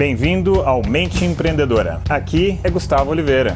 Bem-vindo 0.00 0.62
ao 0.62 0.82
Mente 0.82 1.26
Empreendedora. 1.26 2.02
Aqui 2.08 2.58
é 2.64 2.70
Gustavo 2.70 3.10
Oliveira. 3.10 3.54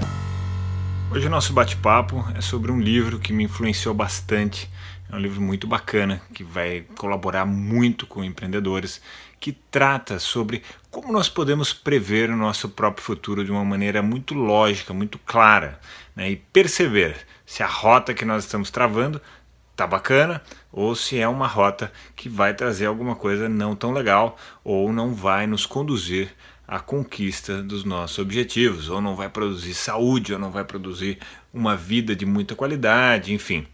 Hoje 1.10 1.26
o 1.26 1.30
nosso 1.30 1.54
bate-papo 1.54 2.22
é 2.36 2.42
sobre 2.42 2.70
um 2.70 2.78
livro 2.78 3.18
que 3.18 3.32
me 3.32 3.44
influenciou 3.44 3.94
bastante. 3.94 4.70
É 5.10 5.16
um 5.16 5.18
livro 5.18 5.40
muito 5.40 5.66
bacana 5.66 6.20
que 6.34 6.44
vai 6.44 6.84
colaborar 6.98 7.46
muito 7.46 8.06
com 8.06 8.22
empreendedores, 8.22 9.00
que 9.40 9.52
trata 9.52 10.18
sobre 10.18 10.62
como 10.90 11.10
nós 11.10 11.30
podemos 11.30 11.72
prever 11.72 12.28
o 12.28 12.36
nosso 12.36 12.68
próprio 12.68 13.02
futuro 13.02 13.42
de 13.42 13.50
uma 13.50 13.64
maneira 13.64 14.02
muito 14.02 14.34
lógica, 14.34 14.92
muito 14.92 15.18
clara, 15.20 15.80
né? 16.14 16.30
e 16.30 16.36
perceber 16.36 17.16
se 17.46 17.62
a 17.62 17.66
rota 17.66 18.12
que 18.12 18.26
nós 18.26 18.44
estamos 18.44 18.70
travando 18.70 19.18
tá 19.76 19.86
bacana 19.86 20.42
ou 20.72 20.94
se 20.94 21.18
é 21.18 21.26
uma 21.28 21.46
rota 21.46 21.92
que 22.14 22.28
vai 22.28 22.54
trazer 22.54 22.86
alguma 22.86 23.16
coisa 23.16 23.48
não 23.48 23.74
tão 23.74 23.92
legal 23.92 24.36
ou 24.62 24.92
não 24.92 25.14
vai 25.14 25.46
nos 25.46 25.66
conduzir 25.66 26.34
à 26.66 26.80
conquista 26.80 27.62
dos 27.62 27.84
nossos 27.84 28.18
objetivos, 28.18 28.88
ou 28.88 29.00
não 29.00 29.14
vai 29.14 29.28
produzir 29.28 29.74
saúde, 29.74 30.32
ou 30.32 30.38
não 30.38 30.50
vai 30.50 30.64
produzir 30.64 31.18
uma 31.52 31.76
vida 31.76 32.16
de 32.16 32.24
muita 32.24 32.54
qualidade, 32.54 33.34
enfim. 33.34 33.66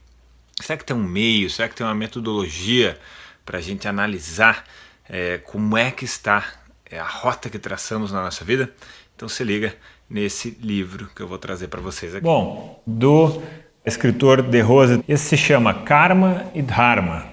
Será 0.61 0.77
que 0.77 0.85
tem 0.85 0.97
um 0.97 1.03
meio, 1.03 1.49
será 1.49 1.69
que 1.69 1.75
tem 1.75 1.87
uma 1.87 1.95
metodologia 1.95 2.99
para 3.47 3.59
a 3.59 3.61
gente 3.61 3.89
analisar 3.89 4.65
é, 5.09 5.39
como 5.39 5.77
é 5.77 5.91
que 5.91 6.05
está 6.05 6.45
é, 6.85 6.99
a 6.99 7.07
rota 7.07 7.49
que 7.49 7.59
traçamos 7.59 8.13
na 8.13 8.23
nossa 8.23 8.45
vida? 8.45 8.73
Então 9.17 9.29
se 9.29 9.43
liga 9.45 9.75
nesse 10.09 10.59
livro 10.61 11.09
que 11.15 11.23
eu 11.23 11.29
vou 11.29 11.39
trazer 11.39 11.69
para 11.69 11.81
vocês 11.81 12.15
aqui. 12.15 12.25
Bom, 12.25 12.83
do 12.87 13.41
escritor 13.85 14.43
de 14.43 14.61
Rose. 14.61 15.03
Esse 15.09 15.25
se 15.25 15.37
chama 15.37 15.75
Karma 15.75 16.45
e 16.55 16.63
Dharma. 16.63 17.25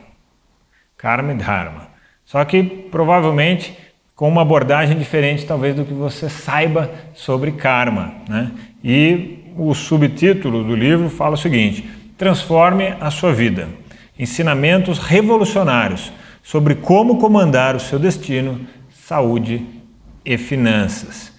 Karma 0.98 1.34
e 1.34 1.36
Dharma. 1.36 1.88
Só 2.26 2.44
que 2.44 2.64
provavelmente 2.64 3.76
com 4.18 4.28
uma 4.28 4.42
abordagem 4.42 4.98
diferente, 4.98 5.46
talvez, 5.46 5.76
do 5.76 5.86
que 5.86 5.94
você 5.94 6.28
saiba 6.28 6.92
sobre 7.14 7.52
karma. 7.52 8.16
Né? 8.28 8.52
E 8.84 9.46
o 9.56 9.76
subtítulo 9.76 10.64
do 10.64 10.76
livro 10.76 11.08
fala 11.08 11.36
o 11.36 11.38
seguinte: 11.38 11.88
Transforme 12.18 12.96
a 13.00 13.12
sua 13.12 13.32
vida. 13.32 13.70
Ensinamentos 14.18 14.98
revolucionários 14.98 16.12
sobre 16.42 16.74
como 16.74 17.20
comandar 17.20 17.76
o 17.76 17.80
seu 17.80 18.00
destino, 18.00 18.62
saúde 18.90 19.64
e 20.26 20.36
finanças. 20.36 21.37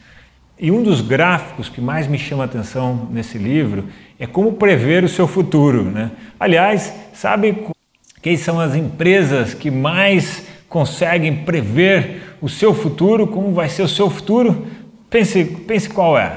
E 0.61 0.73
um 0.73 0.83
dos 0.83 1.01
gráficos 1.01 1.69
que 1.69 1.81
mais 1.81 2.09
me 2.09 2.19
chama 2.19 2.43
a 2.43 2.47
atenção 2.47 3.09
nesse 3.13 3.39
livro 3.39 3.85
é 4.19 4.27
como 4.27 4.55
prever 4.55 5.05
o 5.05 5.09
seu 5.09 5.29
futuro. 5.29 5.85
Né? 5.85 6.11
Aliás, 6.39 6.93
sabe 7.13 7.67
quem 8.21 8.37
são 8.37 8.59
as 8.59 8.75
empresas 8.75 9.55
que 9.55 9.71
mais 9.71 10.47
conseguem 10.69 11.45
prever 11.45 12.37
o 12.41 12.49
seu 12.49 12.75
futuro, 12.75 13.27
como 13.27 13.53
vai 13.53 13.69
ser 13.69 13.83
o 13.83 13.89
seu 13.89 14.11
futuro? 14.11 14.67
Pense, 15.09 15.45
pense 15.45 15.89
qual 15.89 16.19
é. 16.19 16.33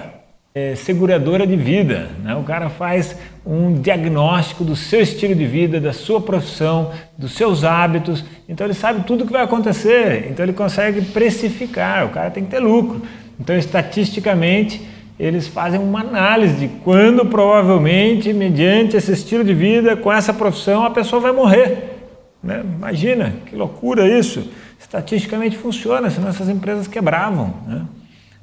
é 0.53 0.75
seguradora 0.75 1.47
de 1.47 1.55
vida. 1.55 2.11
Né? 2.23 2.36
O 2.36 2.44
cara 2.44 2.69
faz 2.69 3.16
um 3.44 3.73
diagnóstico 3.73 4.64
do 4.64 4.75
seu 4.75 5.02
estilo 5.02 5.33
de 5.33 5.47
vida, 5.47 5.80
da 5.80 5.94
sua 5.94 6.22
profissão, 6.22 6.92
dos 7.17 7.31
seus 7.31 7.64
hábitos. 7.64 8.23
Então 8.47 8.67
ele 8.67 8.75
sabe 8.75 9.03
tudo 9.03 9.23
o 9.23 9.27
que 9.27 9.33
vai 9.33 9.44
acontecer. 9.44 10.27
Então 10.30 10.45
ele 10.45 10.53
consegue 10.53 11.02
precificar. 11.02 12.05
O 12.05 12.09
cara 12.09 12.30
tem 12.30 12.45
que 12.45 12.52
ter 12.52 12.59
lucro. 12.59 13.02
Então, 13.42 13.58
estatisticamente, 13.58 14.88
eles 15.20 15.47
fazem 15.47 15.80
uma 15.80 16.02
análise 16.02 16.53
de 16.58 16.67
quando 16.84 17.25
provavelmente, 17.25 18.31
mediante 18.31 18.95
esse 18.95 19.11
estilo 19.11 19.44
de 19.44 19.52
vida, 19.52 19.98
com 19.98 20.14
essa 20.14 20.31
profissão, 20.31 20.86
a 20.86 20.92
pessoa 20.92 21.20
vai 21.20 21.31
morrer. 21.31 22.06
Né? 22.44 22.64
Imagina, 22.64 23.33
que 23.48 23.56
loucura 23.56 24.08
isso! 24.08 24.48
Estatisticamente 24.80 25.58
funciona, 25.58 26.11
senão 26.11 26.30
essas 26.30 26.50
empresas 26.50 26.88
quebravam. 26.88 27.52
Né? 27.66 27.81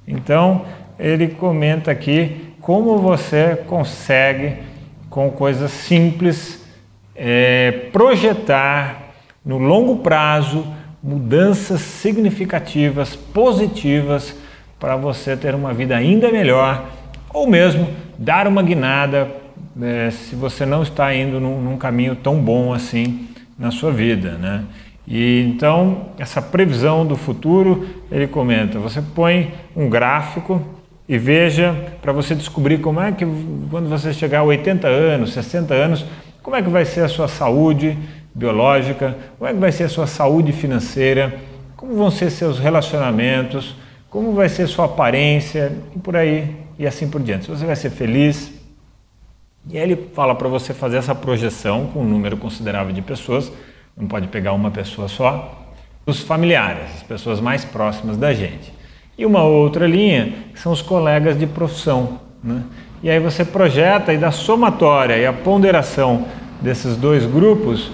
Então, 0.04 0.64
ele 0.98 1.28
comenta 1.28 1.92
aqui 1.92 2.54
como 2.60 2.98
você 2.98 3.56
consegue, 3.68 4.56
com 5.08 5.30
coisas 5.30 5.70
simples, 5.70 6.66
é, 7.14 7.70
projetar 7.92 9.12
no 9.44 9.58
longo 9.58 9.98
prazo 9.98 10.66
mudanças 11.00 11.82
significativas, 11.82 13.14
positivas 13.14 14.34
para 14.78 14.96
você 14.96 15.36
ter 15.36 15.54
uma 15.54 15.72
vida 15.72 15.96
ainda 15.96 16.30
melhor, 16.30 16.84
ou 17.32 17.46
mesmo 17.46 17.88
dar 18.16 18.46
uma 18.46 18.62
guinada 18.62 19.28
é, 19.80 20.10
se 20.10 20.34
você 20.34 20.66
não 20.66 20.82
está 20.82 21.14
indo 21.14 21.38
num, 21.38 21.60
num, 21.60 21.76
caminho 21.76 22.16
tão 22.16 22.40
bom 22.40 22.72
assim 22.72 23.28
na 23.58 23.70
sua 23.70 23.92
vida, 23.92 24.32
né? 24.32 24.64
E 25.06 25.42
então 25.48 26.08
essa 26.18 26.42
previsão 26.42 27.06
do 27.06 27.16
futuro 27.16 27.86
ele 28.10 28.26
comenta: 28.26 28.78
você 28.78 29.00
põe 29.00 29.54
um 29.76 29.88
gráfico 29.88 30.60
e 31.08 31.16
veja 31.16 31.74
para 32.02 32.12
você 32.12 32.34
descobrir 32.34 32.78
como 32.78 33.00
é 33.00 33.12
que 33.12 33.24
quando 33.70 33.88
você 33.88 34.12
chegar 34.12 34.40
a 34.40 34.44
80 34.44 34.86
anos, 34.86 35.32
60 35.32 35.74
anos, 35.74 36.04
como 36.42 36.56
é 36.56 36.62
que 36.62 36.68
vai 36.68 36.84
ser 36.84 37.02
a 37.02 37.08
sua 37.08 37.28
saúde 37.28 37.96
biológica, 38.34 39.16
como 39.38 39.48
é 39.48 39.54
que 39.54 39.60
vai 39.60 39.72
ser 39.72 39.84
a 39.84 39.88
ssua 39.88 40.06
saúde 40.06 40.52
financeira, 40.52 41.34
como 41.76 41.94
vão 41.94 42.10
ser 42.10 42.30
seus 42.30 42.58
relacionamentos 42.58 43.74
como 44.10 44.32
vai 44.32 44.48
ser 44.48 44.66
sua 44.66 44.86
aparência 44.86 45.72
e 45.94 45.98
por 45.98 46.16
aí 46.16 46.56
e 46.78 46.86
assim 46.86 47.08
por 47.08 47.20
diante. 47.20 47.44
Se 47.44 47.50
você 47.50 47.66
vai 47.66 47.76
ser 47.76 47.90
feliz. 47.90 48.52
E 49.68 49.76
aí 49.76 49.82
ele 49.82 50.08
fala 50.14 50.34
para 50.34 50.48
você 50.48 50.72
fazer 50.72 50.96
essa 50.96 51.14
projeção 51.14 51.86
com 51.92 52.00
um 52.00 52.04
número 52.04 52.36
considerável 52.36 52.92
de 52.92 53.02
pessoas, 53.02 53.52
não 53.96 54.06
pode 54.06 54.28
pegar 54.28 54.52
uma 54.52 54.70
pessoa 54.70 55.08
só, 55.08 55.74
os 56.06 56.20
familiares, 56.20 56.84
as 56.96 57.02
pessoas 57.02 57.38
mais 57.38 57.64
próximas 57.66 58.16
da 58.16 58.32
gente. 58.32 58.72
E 59.18 59.26
uma 59.26 59.42
outra 59.42 59.86
linha 59.86 60.32
são 60.54 60.72
os 60.72 60.80
colegas 60.80 61.38
de 61.38 61.46
profissão. 61.46 62.20
Né? 62.42 62.62
E 63.02 63.10
aí 63.10 63.20
você 63.20 63.44
projeta 63.44 64.14
e 64.14 64.16
da 64.16 64.30
somatória 64.30 65.18
e 65.18 65.26
a 65.26 65.32
ponderação 65.32 66.24
desses 66.62 66.96
dois 66.96 67.26
grupos 67.26 67.90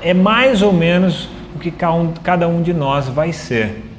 é 0.00 0.14
mais 0.14 0.62
ou 0.62 0.72
menos 0.72 1.28
o 1.54 1.58
que 1.58 1.72
cada 2.22 2.48
um 2.48 2.62
de 2.62 2.72
nós 2.72 3.08
vai 3.08 3.32
ser. 3.32 3.89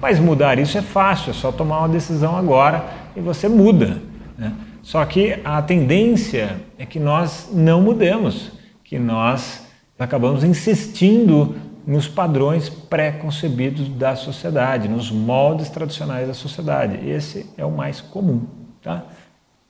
Mas 0.00 0.20
mudar 0.20 0.58
isso 0.58 0.78
é 0.78 0.82
fácil, 0.82 1.30
é 1.30 1.34
só 1.34 1.50
tomar 1.50 1.80
uma 1.80 1.88
decisão 1.88 2.36
agora 2.36 2.84
e 3.16 3.20
você 3.20 3.48
muda. 3.48 4.00
Né? 4.36 4.52
Só 4.82 5.04
que 5.04 5.38
a 5.44 5.60
tendência 5.60 6.56
é 6.78 6.86
que 6.86 7.00
nós 7.00 7.50
não 7.52 7.82
mudemos, 7.82 8.52
que 8.84 8.98
nós 8.98 9.66
acabamos 9.98 10.44
insistindo 10.44 11.56
nos 11.84 12.06
padrões 12.06 12.68
pré-concebidos 12.68 13.88
da 13.88 14.14
sociedade, 14.14 14.88
nos 14.88 15.10
moldes 15.10 15.68
tradicionais 15.70 16.28
da 16.28 16.34
sociedade. 16.34 17.08
Esse 17.08 17.46
é 17.56 17.64
o 17.64 17.70
mais 17.70 18.00
comum. 18.00 18.46
Tá? 18.82 19.04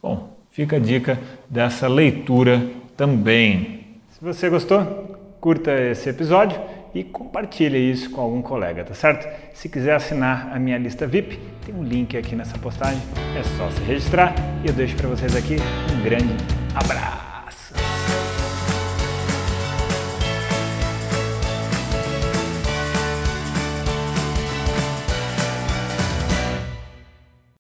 Bom, 0.03 0.37
fica 0.51 0.77
a 0.77 0.81
dica 0.81 1.19
dessa 1.49 1.89
leitura 1.89 2.67
também. 2.97 3.87
Se 4.11 4.21
você 4.21 4.51
gostou, 4.51 5.17
curta 5.41 5.73
esse 5.73 6.11
episódio 6.11 6.61
e 6.95 7.05
compartilhe 7.05 7.79
isso 7.79 8.11
com 8.11 8.21
algum 8.21 8.43
colega, 8.43 8.85
tá 8.85 8.95
certo? 8.95 9.29
Se 9.55 9.69
quiser 9.69 9.95
assinar 9.95 10.51
a 10.53 10.59
minha 10.59 10.79
lista 10.79 11.07
VIP, 11.07 11.39
tem 11.65 11.75
um 11.75 11.83
link 11.83 12.17
aqui 12.17 12.35
nessa 12.35 12.59
postagem, 12.59 13.01
é 13.39 13.43
só 13.57 13.71
se 13.71 13.83
registrar 13.83 14.35
e 14.65 14.69
eu 14.69 14.73
deixo 14.73 14.97
para 14.97 15.09
vocês 15.09 15.37
aqui 15.37 15.57
um 15.93 16.03
grande 16.03 16.35
abraço. 16.75 17.28